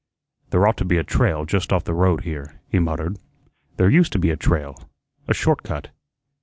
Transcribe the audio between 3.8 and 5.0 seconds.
used to be a trail